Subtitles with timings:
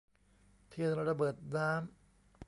[0.69, 1.79] เทียนระเบิดน้ำ